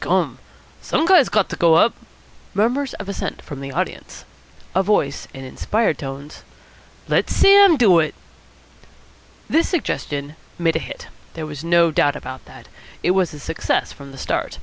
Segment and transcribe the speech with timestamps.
[0.00, 0.38] "Gum!
[0.80, 1.92] some guy's got to go up."
[2.54, 4.24] Murmur of assent from the audience.
[4.74, 6.44] A voice, in inspired tones:
[7.08, 8.14] "Let Sam do it!"
[9.50, 11.08] This suggestion made a hit.
[11.34, 12.68] There was no doubt about that.
[13.02, 14.56] It was a success from the start.